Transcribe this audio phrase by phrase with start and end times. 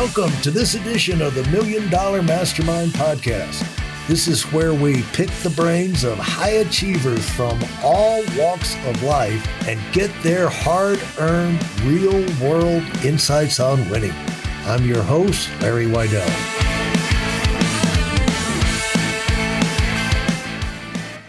[0.00, 3.60] Welcome to this edition of the Million Dollar Mastermind Podcast.
[4.08, 9.46] This is where we pick the brains of high achievers from all walks of life
[9.68, 14.14] and get their hard earned, real world insights on winning.
[14.64, 16.26] I'm your host, Larry Weidel.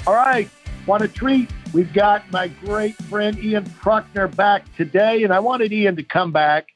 [0.07, 0.49] All right,
[0.87, 1.51] want a treat?
[1.73, 6.31] We've got my great friend Ian Prukner back today, and I wanted Ian to come
[6.31, 6.69] back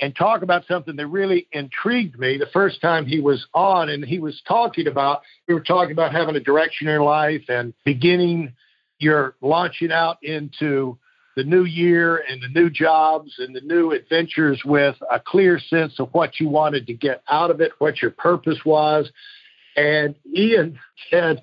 [0.00, 3.90] and talk about something that really intrigued me the first time he was on.
[3.90, 7.74] And he was talking about, we were talking about having a direction in life and
[7.84, 8.54] beginning
[8.98, 10.98] your launching out into
[11.36, 15.98] the new year and the new jobs and the new adventures with a clear sense
[15.98, 19.10] of what you wanted to get out of it, what your purpose was.
[19.76, 20.78] And Ian
[21.10, 21.42] said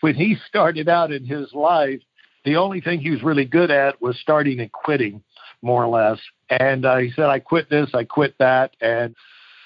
[0.00, 2.00] when he started out in his life,
[2.44, 5.22] the only thing he was really good at was starting and quitting,
[5.62, 6.18] more or less.
[6.48, 8.76] And uh, he said, I quit this, I quit that.
[8.80, 9.14] And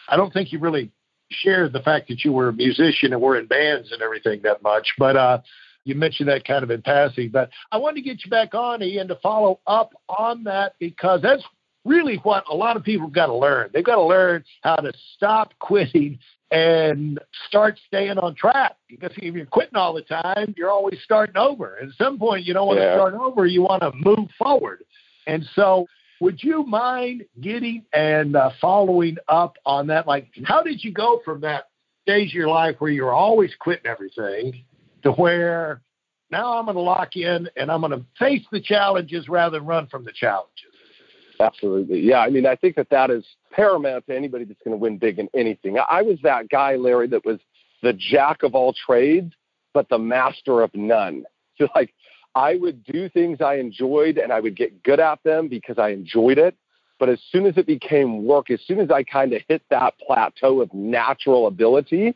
[0.08, 0.90] I don't think he really
[1.30, 4.62] shared the fact that you were a musician and were in bands and everything that
[4.62, 4.88] much.
[4.98, 5.40] But uh,
[5.84, 7.30] you mentioned that kind of in passing.
[7.30, 11.22] But I wanted to get you back on, Ian, to follow up on that because
[11.22, 11.44] that's
[11.84, 13.70] really what a lot of people have got to learn.
[13.72, 16.18] They've got to learn how to stop quitting
[16.50, 18.76] and start staying on track.
[18.88, 21.78] Because if you're quitting all the time, you're always starting over.
[21.82, 22.90] At some point, you don't want yeah.
[22.90, 23.46] to start over.
[23.46, 24.84] You want to move forward.
[25.26, 25.86] And so
[26.20, 30.06] would you mind getting and uh, following up on that?
[30.06, 31.68] Like, how did you go from that
[32.02, 34.64] stage of your life where you're always quitting everything
[35.02, 35.82] to where
[36.30, 39.66] now I'm going to lock in and I'm going to face the challenges rather than
[39.66, 40.50] run from the challenges?
[41.40, 42.00] Absolutely.
[42.00, 42.18] Yeah.
[42.18, 45.18] I mean, I think that that is paramount to anybody that's going to win big
[45.18, 45.76] in anything.
[45.78, 47.38] I was that guy, Larry, that was
[47.82, 49.32] the jack of all trades,
[49.72, 51.24] but the master of none.
[51.58, 51.92] So, like,
[52.34, 55.90] I would do things I enjoyed and I would get good at them because I
[55.90, 56.56] enjoyed it.
[56.98, 59.94] But as soon as it became work, as soon as I kind of hit that
[59.98, 62.14] plateau of natural ability,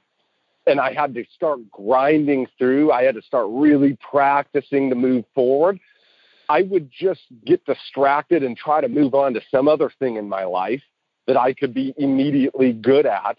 [0.66, 5.24] and I had to start grinding through, I had to start really practicing to move
[5.34, 5.80] forward.
[6.48, 10.28] I would just get distracted and try to move on to some other thing in
[10.28, 10.82] my life
[11.26, 13.36] that I could be immediately good at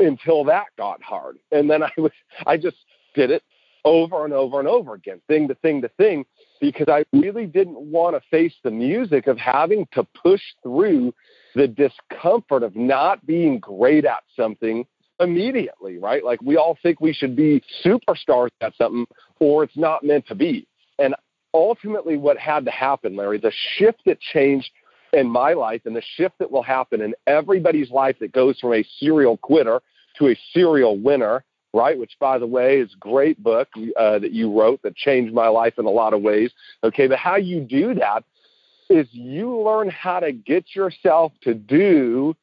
[0.00, 1.38] until that got hard.
[1.52, 2.12] And then I was
[2.46, 2.76] I just
[3.14, 3.42] did it
[3.84, 6.24] over and over and over again, thing to thing to thing,
[6.60, 11.14] because I really didn't want to face the music of having to push through
[11.54, 14.84] the discomfort of not being great at something
[15.20, 16.24] immediately, right?
[16.24, 19.06] Like we all think we should be superstars at something
[19.40, 20.66] or it's not meant to be.
[20.98, 21.14] And
[21.54, 24.70] ultimately, what had to happen, Larry, the shift that changed
[25.12, 28.74] in my life and the shift that will happen in everybody's life that goes from
[28.74, 29.80] a serial quitter
[30.18, 31.98] to a serial winner right?
[31.98, 35.48] Which, by the way, is a great book uh, that you wrote that changed my
[35.48, 36.50] life in a lot of ways.
[36.82, 38.24] Okay, but how you do that
[38.90, 42.34] is you learn how to get yourself to do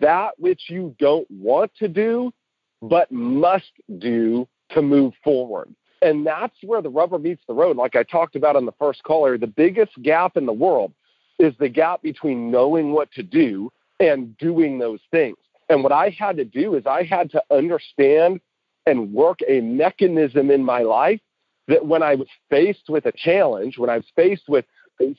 [0.00, 2.32] that which you don't want to do,
[2.80, 5.74] but must do to move forward.
[6.02, 7.76] And that's where the rubber meets the road.
[7.76, 10.92] Like I talked about on the first caller, the biggest gap in the world
[11.38, 15.36] is the gap between knowing what to do and doing those things.
[15.68, 18.40] And what I had to do is I had to understand
[18.90, 21.20] and work a mechanism in my life
[21.68, 24.64] that when I was faced with a challenge, when I was faced with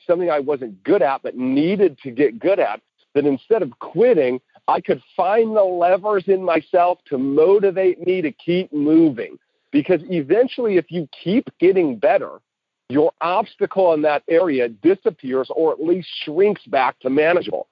[0.06, 2.80] something I wasn't good at but needed to get good at,
[3.14, 8.30] that instead of quitting, I could find the levers in myself to motivate me to
[8.30, 9.38] keep moving.
[9.70, 12.40] Because eventually, if you keep getting better,
[12.90, 17.68] your obstacle in that area disappears or at least shrinks back to manageable.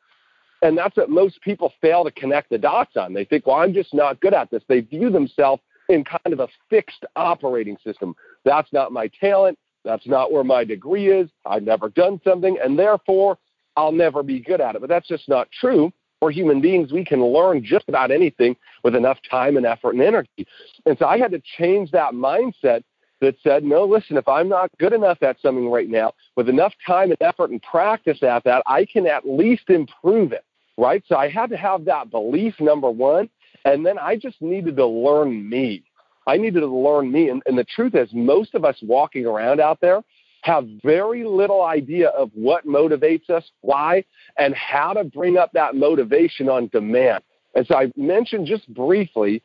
[0.62, 3.12] And that's what most people fail to connect the dots on.
[3.12, 4.62] They think, well, I'm just not good at this.
[4.66, 8.14] They view themselves in kind of a fixed operating system.
[8.44, 9.58] That's not my talent.
[9.84, 11.28] That's not where my degree is.
[11.46, 13.38] I've never done something, and therefore
[13.76, 14.80] I'll never be good at it.
[14.80, 15.92] But that's just not true.
[16.20, 20.02] For human beings, we can learn just about anything with enough time and effort and
[20.02, 20.46] energy.
[20.84, 22.82] And so I had to change that mindset
[23.22, 26.74] that said, no, listen, if I'm not good enough at something right now, with enough
[26.86, 30.44] time and effort and practice at that, I can at least improve it,
[30.76, 31.02] right?
[31.06, 33.30] So I had to have that belief, number one.
[33.64, 35.82] And then I just needed to learn me.
[36.26, 37.28] I needed to learn me.
[37.28, 40.02] And, and the truth is, most of us walking around out there
[40.42, 44.04] have very little idea of what motivates us, why,
[44.38, 47.22] and how to bring up that motivation on demand.
[47.54, 49.42] And so I mentioned just briefly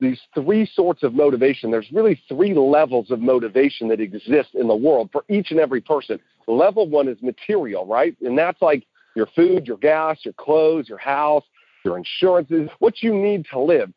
[0.00, 1.70] these three sorts of motivation.
[1.70, 5.80] There's really three levels of motivation that exist in the world for each and every
[5.80, 6.20] person.
[6.46, 8.16] Level one is material, right?
[8.20, 8.84] And that's like
[9.16, 11.44] your food, your gas, your clothes, your house,
[11.84, 13.92] your insurances, what you need to live.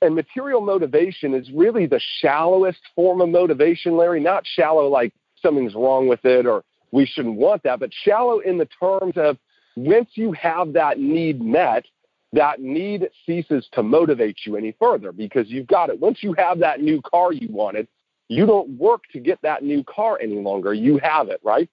[0.00, 5.74] And material motivation is really the shallowest form of motivation, Larry, not shallow like something's
[5.74, 9.36] wrong with it or we shouldn't want that, but shallow in the terms of
[9.76, 11.84] once you have that need met,
[12.32, 16.00] that need ceases to motivate you any further because you've got it.
[16.00, 17.88] Once you have that new car you wanted,
[18.28, 20.74] you don't work to get that new car any longer.
[20.74, 21.68] You have it, right?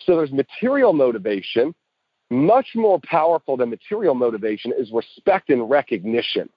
[0.00, 1.74] So there's material motivation.
[2.30, 6.48] Much more powerful than material motivation is respect and recognition.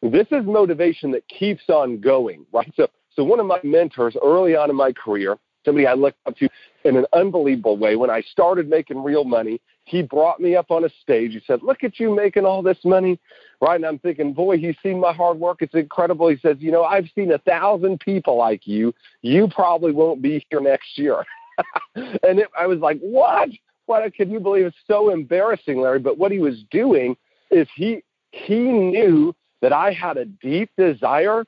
[0.00, 2.72] This is motivation that keeps on going, right?
[2.76, 6.36] So, so one of my mentors early on in my career, somebody I looked up
[6.36, 6.48] to
[6.84, 10.84] in an unbelievable way, when I started making real money, he brought me up on
[10.84, 11.32] a stage.
[11.32, 13.18] He said, Look at you making all this money.
[13.60, 13.76] Right.
[13.76, 15.58] And I'm thinking, Boy, he's seen my hard work.
[15.60, 16.28] It's incredible.
[16.28, 18.94] He says, You know, I've seen a thousand people like you.
[19.22, 21.24] You probably won't be here next year.
[21.94, 23.48] and it, I was like, What?
[23.88, 24.66] What can you believe?
[24.66, 25.98] It's so embarrassing, Larry.
[25.98, 27.16] But what he was doing
[27.50, 31.46] is he he knew that I had a deep desire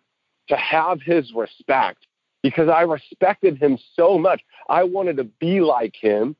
[0.49, 2.07] to have his respect
[2.43, 4.41] because I respected him so much.
[4.71, 6.35] I wanted to be like him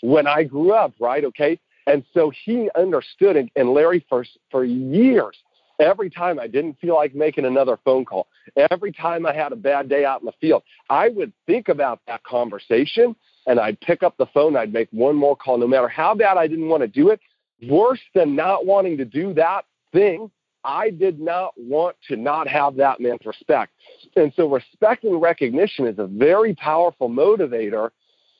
[0.00, 1.22] when I grew up, right?
[1.22, 1.60] Okay.
[1.86, 5.36] And so he understood, and, and Larry, for, for years,
[5.78, 8.26] every time I didn't feel like making another phone call,
[8.70, 12.00] every time I had a bad day out in the field, I would think about
[12.06, 13.16] that conversation
[13.46, 16.36] and I'd pick up the phone, I'd make one more call, no matter how bad
[16.36, 17.20] I didn't want to do it.
[17.68, 20.30] Worse than not wanting to do that thing,
[20.64, 23.72] I did not want to not have that man's respect.
[24.16, 27.90] And so respect and recognition is a very powerful motivator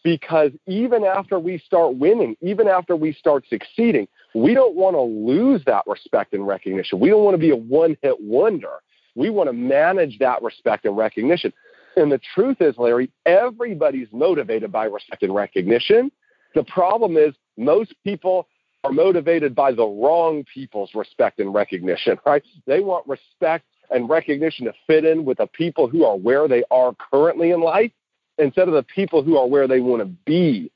[0.04, 5.00] because even after we start winning, even after we start succeeding, we don't want to
[5.00, 6.98] lose that respect and recognition.
[6.98, 8.82] We don't want to be a one hit wonder.
[9.14, 11.52] We want to manage that respect and recognition.
[11.96, 16.10] And the truth is, Larry, everybody's motivated by respect and recognition.
[16.54, 18.48] The problem is, most people
[18.84, 22.42] are motivated by the wrong people's respect and recognition, right?
[22.66, 26.64] They want respect and recognition to fit in with the people who are where they
[26.70, 27.92] are currently in life
[28.38, 30.70] instead of the people who are where they want to be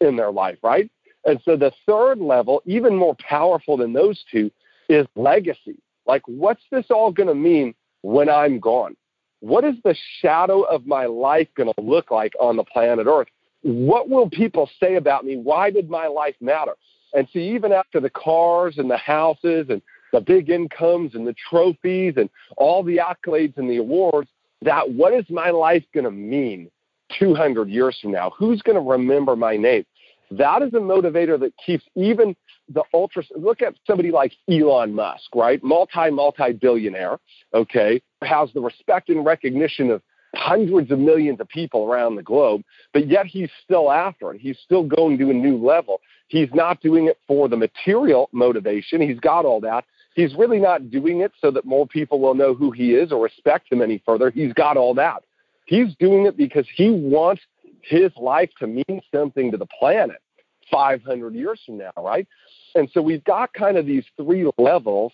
[0.00, 0.90] in their life, right?
[1.24, 4.50] And so the third level, even more powerful than those two,
[4.88, 5.78] is legacy.
[6.06, 8.96] Like, what's this all going to mean when I'm gone?
[9.42, 13.26] What is the shadow of my life going to look like on the planet Earth?
[13.62, 15.36] What will people say about me?
[15.36, 16.74] Why did my life matter?
[17.12, 21.34] And see, even after the cars and the houses and the big incomes and the
[21.50, 24.30] trophies and all the accolades and the awards,
[24.62, 26.70] that what is my life going to mean
[27.18, 28.30] 200 years from now?
[28.38, 29.84] Who's going to remember my name?
[30.38, 32.34] That is a motivator that keeps even
[32.68, 33.22] the ultra.
[33.36, 35.62] Look at somebody like Elon Musk, right?
[35.62, 37.18] Multi, multi billionaire,
[37.54, 40.02] okay, has the respect and recognition of
[40.34, 42.62] hundreds of millions of people around the globe,
[42.92, 44.40] but yet he's still after it.
[44.40, 46.00] He's still going to a new level.
[46.28, 49.02] He's not doing it for the material motivation.
[49.02, 49.84] He's got all that.
[50.14, 53.22] He's really not doing it so that more people will know who he is or
[53.22, 54.30] respect him any further.
[54.30, 55.22] He's got all that.
[55.66, 57.42] He's doing it because he wants
[57.82, 60.20] his life to mean something to the planet
[60.70, 62.26] 500 years from now, right?
[62.74, 65.12] And so we've got kind of these three levels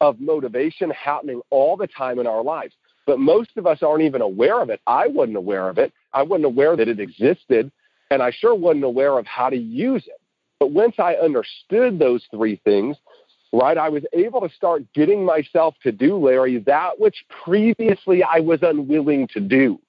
[0.00, 2.74] of motivation happening all the time in our lives.
[3.06, 4.80] But most of us aren't even aware of it.
[4.86, 5.92] I wasn't aware of it.
[6.12, 7.72] I wasn't aware that it existed,
[8.10, 10.20] and I sure wasn't aware of how to use it.
[10.60, 12.96] But once I understood those three things,
[13.52, 18.40] right, I was able to start getting myself to do, Larry, that which previously I
[18.40, 19.80] was unwilling to do,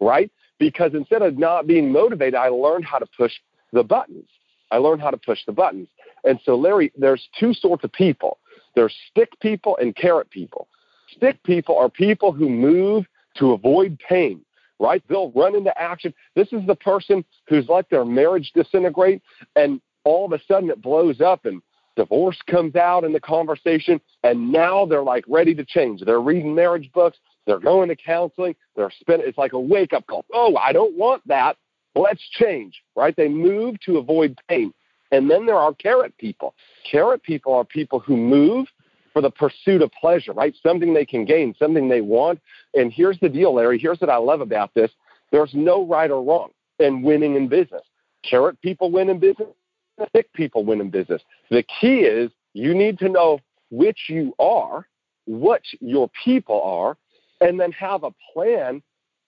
[0.00, 0.30] right?
[0.60, 3.32] Because instead of not being motivated, I learned how to push
[3.72, 4.28] the buttons.
[4.70, 5.88] I learned how to push the buttons.
[6.22, 8.38] And so, Larry, there's two sorts of people
[8.76, 10.68] there's stick people and carrot people.
[11.16, 13.04] Stick people are people who move
[13.36, 14.42] to avoid pain,
[14.78, 15.02] right?
[15.08, 16.14] They'll run into action.
[16.36, 19.22] This is the person who's let their marriage disintegrate
[19.56, 21.60] and all of a sudden it blows up and
[21.96, 26.54] divorce comes out in the conversation and now they're like ready to change they're reading
[26.54, 27.18] marriage books
[27.50, 28.54] they're going to counseling.
[28.76, 30.24] They're spending it's like a wake up call.
[30.32, 31.56] Oh i don't want that.
[31.96, 33.14] Let's change right?
[33.16, 34.72] They move to avoid pain.
[35.10, 36.54] And then there are carrot people.
[36.88, 38.68] Carrot people are people who move
[39.12, 40.54] for the pursuit of pleasure right?
[40.62, 42.40] Something they can gain something they want.
[42.74, 43.78] And here's the deal larry.
[43.78, 44.92] Here's what i love about this.
[45.32, 47.82] There's no right or wrong in winning in business.
[48.22, 49.48] Carrot people win in business.
[50.14, 51.20] Sick people win in business.
[51.50, 53.40] The key is you need to know
[53.70, 54.86] which you are,
[55.26, 56.96] what your people are,
[57.40, 58.82] and then have a plan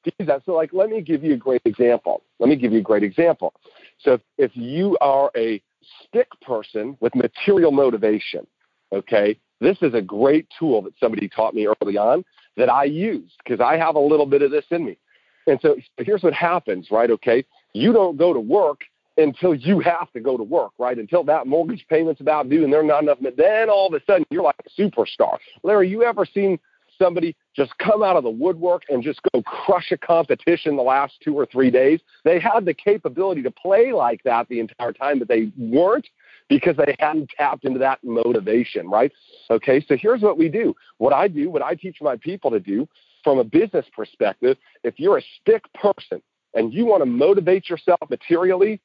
[0.05, 0.43] to do that.
[0.45, 2.23] So, like, let me give you a great example.
[2.39, 3.55] Let me give you a great example.
[4.01, 5.63] So, if, if you are a
[6.05, 8.47] stick person with material motivation,
[8.93, 12.25] okay, this is a great tool that somebody taught me early on
[12.57, 14.99] that I use because I have a little bit of this in me.
[15.47, 17.11] And so here's what happens, right?
[17.11, 18.83] Okay, you don't go to work
[19.17, 20.99] until you have to go to work, right?
[20.99, 23.19] Until that mortgage payment's about due and they're not enough.
[23.37, 25.39] Then all of a sudden you're like a superstar.
[25.63, 26.59] Larry, you ever seen
[27.03, 31.15] somebody just come out of the woodwork and just go crush a competition the last
[31.23, 32.01] two or three days?
[32.25, 36.07] They had the capability to play like that the entire time, but they weren't
[36.49, 39.13] because they hadn't tapped into that motivation, right?
[39.51, 40.75] Okay, so here's what we do.
[40.99, 42.89] What I do, what I teach my people to do
[43.25, 46.21] from a business perspective, if you're a stick person
[46.55, 48.81] and you want to motivate yourself materially,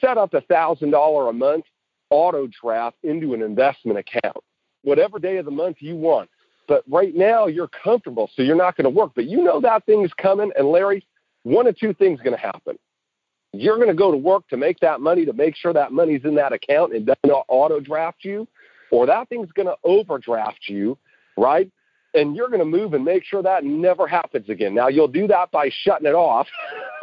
[0.00, 1.64] set up a thousand dollar a month
[2.10, 4.36] auto draft into an investment account,
[4.82, 6.28] whatever day of the month you want.
[6.70, 9.10] But right now you're comfortable, so you're not going to work.
[9.16, 11.04] But you know that thing's coming, and Larry,
[11.42, 12.78] one of two things going to happen.
[13.52, 16.24] You're going to go to work to make that money, to make sure that money's
[16.24, 18.46] in that account and doesn't auto draft you,
[18.92, 20.96] or that thing's going to overdraft you,
[21.36, 21.68] right?
[22.14, 24.72] And you're going to move and make sure that never happens again.
[24.72, 26.46] Now, you'll do that by shutting it off,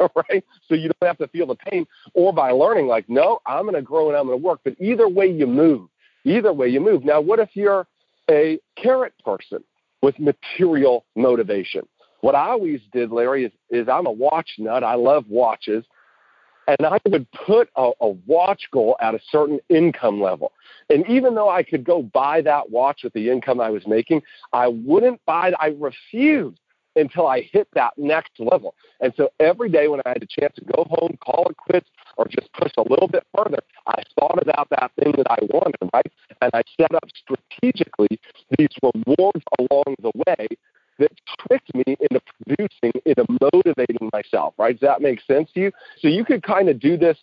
[0.30, 0.42] right?
[0.66, 3.74] So you don't have to feel the pain, or by learning, like, no, I'm going
[3.74, 4.60] to grow and I'm going to work.
[4.64, 5.90] But either way, you move.
[6.24, 7.04] Either way, you move.
[7.04, 7.86] Now, what if you're
[8.30, 9.64] a carrot person
[10.02, 11.82] with material motivation?
[12.20, 14.82] What I always did, Larry, is, is I'm a watch nut.
[14.82, 15.84] I love watches
[16.68, 20.52] and I would put a, a, watch goal at a certain income level.
[20.90, 24.20] And even though I could go buy that watch with the income I was making,
[24.52, 25.54] I wouldn't buy it.
[25.58, 26.60] I refused
[26.94, 28.74] until I hit that next level.
[29.00, 31.88] And so every day when I had a chance to go home, call it quits,
[32.16, 35.90] or just push a little bit further, I thought about that thing that I wanted,
[35.94, 36.12] right?
[36.42, 38.17] And I set up strategically
[38.82, 40.46] rewards along the way
[40.98, 41.12] that
[41.46, 44.78] tricked me into producing, into motivating myself, right?
[44.78, 45.72] Does that make sense to you?
[46.00, 47.16] So you could kind of do this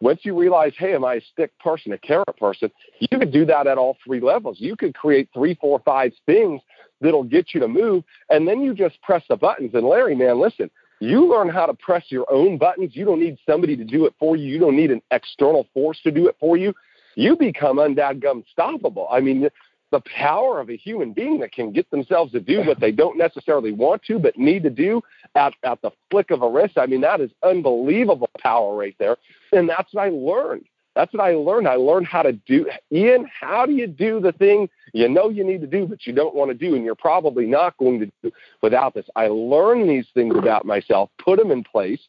[0.00, 2.70] once you realize, hey, am I a stick person, a carrot person?
[2.98, 4.56] You could do that at all three levels.
[4.58, 6.60] You could create three, four, five things
[7.00, 9.72] that'll get you to move, and then you just press the buttons.
[9.74, 12.94] And Larry, man, listen, you learn how to press your own buttons.
[12.94, 14.46] You don't need somebody to do it for you.
[14.46, 16.74] You don't need an external force to do it for you.
[17.14, 19.06] You become undadgum stoppable.
[19.10, 19.48] I mean,
[19.90, 23.18] the power of a human being that can get themselves to do what they don't
[23.18, 25.02] necessarily want to but need to do
[25.34, 26.78] at, at the flick of a wrist.
[26.78, 29.16] I mean, that is unbelievable power right there.
[29.52, 30.66] And that's what I learned.
[30.96, 31.68] That's what I learned.
[31.68, 32.68] I learned how to do.
[32.92, 36.12] Ian, how do you do the thing you know you need to do, but you
[36.12, 39.06] don't want to do, and you're probably not going to do without this?
[39.14, 42.00] I learned these things about myself, put them in place.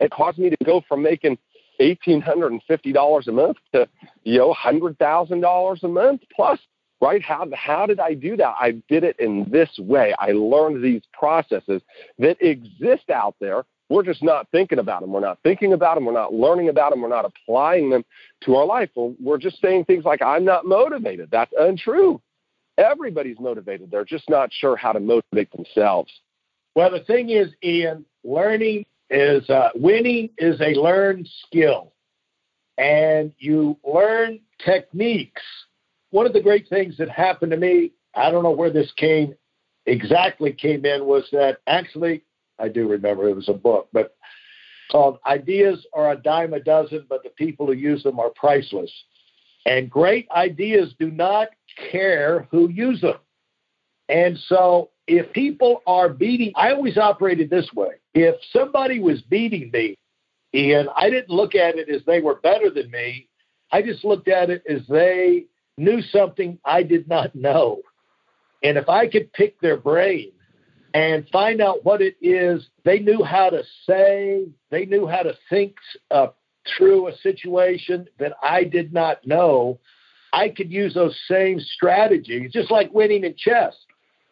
[0.00, 1.38] It caused me to go from making
[1.80, 3.88] eighteen hundred and fifty dollars a month to
[4.24, 6.58] you know hundred thousand dollars a month plus
[7.04, 7.22] right?
[7.22, 8.54] How, how did I do that?
[8.58, 10.14] I did it in this way.
[10.18, 11.82] I learned these processes
[12.18, 13.64] that exist out there.
[13.90, 15.12] We're just not thinking about them.
[15.12, 16.06] We're not thinking about them.
[16.06, 17.02] We're not learning about them.
[17.02, 18.04] We're not applying them
[18.44, 18.88] to our life.
[18.96, 21.28] We're just saying things like, I'm not motivated.
[21.30, 22.22] That's untrue.
[22.78, 23.90] Everybody's motivated.
[23.90, 26.10] They're just not sure how to motivate themselves.
[26.74, 31.92] Well, the thing is, Ian, learning is uh, winning is a learned skill.
[32.78, 35.42] And you learn techniques
[36.14, 39.34] one of the great things that happened to me, I don't know where this came
[39.86, 42.22] exactly came in, was that actually,
[42.56, 44.14] I do remember it was a book, but
[44.92, 48.92] called Ideas Are a Dime a Dozen, but the people who use them are priceless.
[49.66, 51.48] And great ideas do not
[51.90, 53.18] care who use them.
[54.08, 57.94] And so if people are beating, I always operated this way.
[58.14, 59.96] If somebody was beating me,
[60.52, 63.28] and I didn't look at it as they were better than me,
[63.72, 67.80] I just looked at it as they knew something I did not know.
[68.62, 70.32] And if I could pick their brain
[70.94, 75.34] and find out what it is they knew how to say, they knew how to
[75.50, 75.74] think
[76.10, 76.28] uh,
[76.76, 79.78] through a situation that I did not know,
[80.32, 83.74] I could use those same strategies, just like winning in chess.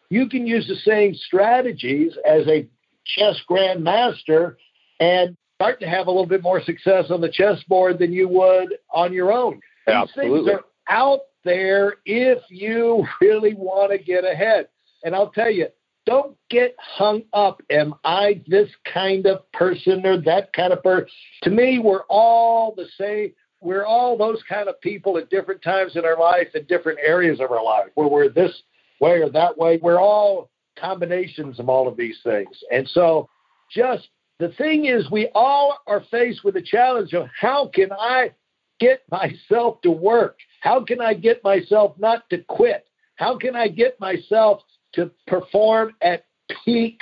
[0.09, 2.67] You can use the same strategies as a
[3.05, 4.55] chess grandmaster
[4.99, 8.75] and start to have a little bit more success on the chessboard than you would
[8.91, 9.59] on your own.
[9.87, 10.51] These Absolutely.
[10.51, 14.67] things are out there if you really want to get ahead.
[15.03, 15.67] And I'll tell you,
[16.05, 17.61] don't get hung up.
[17.69, 21.07] Am I this kind of person or that kind of person?
[21.43, 23.33] To me, we're all the same.
[23.61, 27.39] We're all those kind of people at different times in our life, in different areas
[27.39, 28.51] of our life, where we're this
[28.99, 29.79] way or that way.
[29.81, 32.61] We're all combinations of all of these things.
[32.71, 33.29] And so,
[33.71, 34.09] just
[34.39, 38.31] the thing is, we all are faced with the challenge of how can I
[38.79, 40.37] get myself to work?
[40.63, 42.87] How can I get myself not to quit?
[43.17, 44.61] How can I get myself
[44.93, 46.23] to perform at
[46.63, 47.01] peak?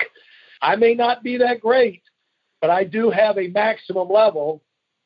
[0.63, 2.01] I may not be that great,
[2.59, 4.63] but I do have a maximum level.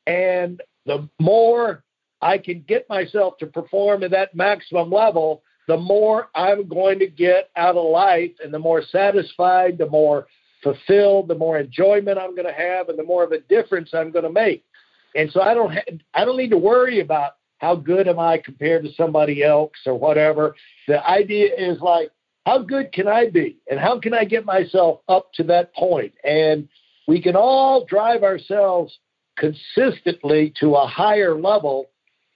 [0.08, 1.84] And the more
[2.22, 7.08] I can get myself to perform at that maximum level, the more I'm going to
[7.08, 10.28] get out of life and the more satisfied, the more
[10.64, 14.12] fulfilled, the more enjoyment I'm going to have, and the more of a difference I'm
[14.12, 14.64] going to make.
[15.14, 18.38] And so I don't ha- I don't need to worry about how good am I
[18.38, 20.56] compared to somebody else or whatever.
[20.88, 22.12] The idea is like,
[22.46, 23.58] how good can I be?
[23.70, 26.14] And how can I get myself up to that point?
[26.24, 26.68] And
[27.08, 28.98] we can all drive ourselves
[29.38, 31.90] consistently to a higher level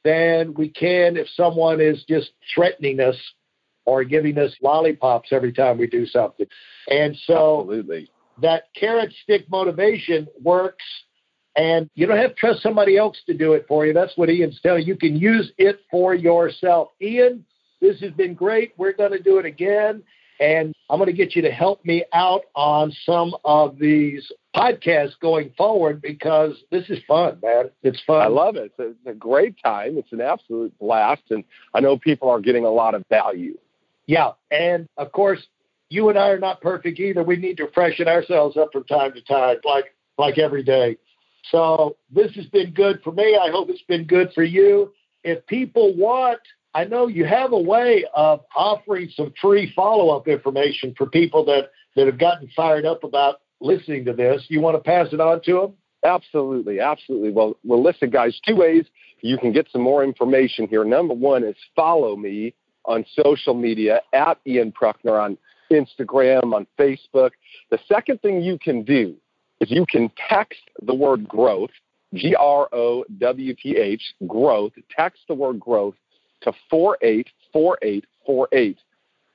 [0.04, 3.16] than we can if someone is just threatening us
[3.86, 6.46] or giving us lollipops every time we do something.
[6.90, 8.10] And so Absolutely.
[8.42, 10.84] that carrot stick motivation works
[11.56, 13.94] and you don't have to trust somebody else to do it for you.
[13.94, 14.94] That's what Ian's telling you.
[14.94, 16.89] You can use it for yourself.
[17.01, 17.46] Ian,
[17.82, 18.74] this has been great.
[18.77, 20.03] We're going to do it again.
[20.39, 25.20] And I'm going to get you to help me out on some of these podcasts
[25.22, 27.70] going forward because this is fun, man.
[27.84, 28.22] It's fun.
[28.22, 28.72] I love it.
[28.72, 29.98] It's a, it's a great time.
[29.98, 31.24] It's an absolute blast.
[31.29, 33.58] And I know people are getting a lot of value.
[34.08, 34.32] Yeah.
[34.50, 35.46] And of course,
[35.89, 37.24] you and I are not perfect either.
[37.24, 40.98] We need to freshen ourselves up from time to time, like like every day.
[41.51, 43.38] So this has been good for me.
[43.41, 44.93] I hope it's been good for you.
[45.24, 46.39] If people want,
[46.74, 51.43] I know you have a way of offering some free follow up information for people
[51.46, 54.46] that, that have gotten fired up about listening to this.
[54.50, 55.74] You want to pass it on to them?
[56.05, 57.31] Absolutely, absolutely.
[57.31, 58.39] Well, well, listen, guys.
[58.46, 58.86] Two ways
[59.22, 60.86] you can get some more information here.
[60.86, 62.53] Number one is follow me
[62.86, 65.38] on social media at Ian Prukner on
[65.72, 67.31] Instagram, on Facebook.
[67.69, 69.15] The second thing you can do
[69.60, 71.72] is you can text the word growth,
[72.13, 75.96] G R O W T H, growth, text the word growth
[76.42, 78.78] to 484848.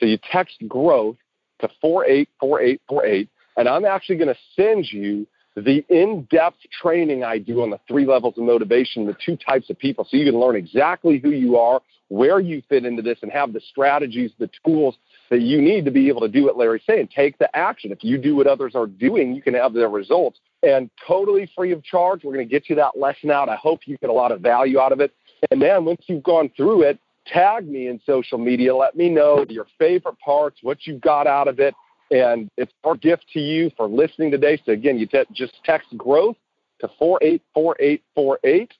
[0.00, 1.16] So you text growth
[1.60, 5.26] to 484848, and I'm actually going to send you
[5.56, 9.78] the in-depth training I do on the three levels of motivation, the two types of
[9.78, 13.30] people, so you can learn exactly who you are, where you fit into this, and
[13.30, 14.96] have the strategies, the tools
[15.30, 17.08] that you need to be able to do what Larry's saying.
[17.14, 17.92] Take the action.
[17.92, 20.38] If you do what others are doing, you can have the results.
[20.62, 23.48] And totally free of charge, we're going to get you that lesson out.
[23.48, 25.12] I hope you get a lot of value out of it.
[25.50, 28.74] And then once you've gone through it, tag me in social media.
[28.74, 31.74] Let me know your favorite parts, what you got out of it.
[32.10, 34.60] And it's our gift to you for listening today.
[34.64, 36.36] So again, you te- just text growth
[36.80, 38.72] to 484848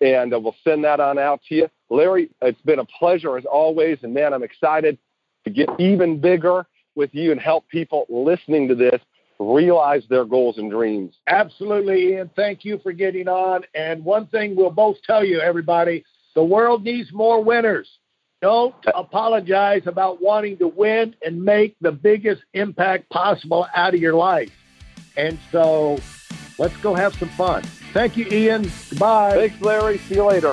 [0.00, 1.68] and uh, we'll send that on out to you.
[1.88, 3.98] Larry, it's been a pleasure as always.
[4.02, 4.98] And man, I'm excited
[5.44, 9.00] to get even bigger with you and help people listening to this
[9.38, 11.14] realize their goals and dreams.
[11.26, 12.30] Absolutely, Ian.
[12.36, 13.62] Thank you for getting on.
[13.74, 17.88] And one thing we'll both tell you, everybody the world needs more winners.
[18.40, 24.14] Don't apologize about wanting to win and make the biggest impact possible out of your
[24.14, 24.50] life.
[25.16, 25.98] And so
[26.58, 27.62] let's go have some fun.
[27.92, 28.70] Thank you, Ian.
[28.90, 29.34] Goodbye.
[29.34, 29.98] Thanks, Larry.
[29.98, 30.52] See you later.